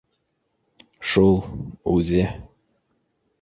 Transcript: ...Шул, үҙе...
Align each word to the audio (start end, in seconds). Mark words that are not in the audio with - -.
...Шул, 1.11 1.37
үҙе... 1.93 2.25